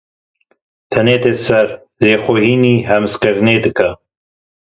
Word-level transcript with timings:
Tenêtî 0.91 1.33
sar 1.45 1.67
e, 1.77 1.77
lê 2.03 2.13
xwe 2.23 2.37
hînî 2.47 2.75
himêzkirinê 2.89 3.57
dike. 3.65 3.89